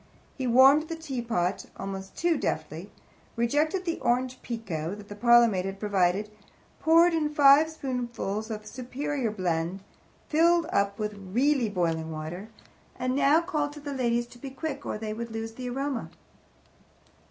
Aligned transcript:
He 0.35 0.47
warmed 0.47 0.89
the 0.89 0.95
teapot 0.95 1.67
almost 1.77 2.15
too 2.17 2.35
deftly 2.35 2.89
rejected 3.35 3.85
the 3.85 3.99
Orange 3.99 4.41
Pekoe 4.41 4.95
that 4.95 5.09
the 5.09 5.15
parlour 5.15 5.47
maid 5.47 5.65
had 5.65 5.79
provided, 5.79 6.31
poured 6.79 7.13
in 7.13 7.29
five 7.29 7.69
spoonfuls 7.69 8.49
of 8.49 8.63
a 8.63 8.65
superior 8.65 9.29
blend, 9.29 9.83
filled 10.27 10.65
up 10.73 10.97
with 10.97 11.13
really 11.13 11.69
boiling 11.69 12.11
water, 12.11 12.49
and 12.97 13.15
now 13.15 13.41
called 13.41 13.73
to 13.73 13.79
the 13.79 13.93
ladies 13.93 14.25
to 14.25 14.39
be 14.39 14.49
quick 14.49 14.87
or 14.87 14.97
they 14.97 15.13
would 15.13 15.29
lose 15.29 15.53
the 15.53 15.69
aroma. 15.69 16.09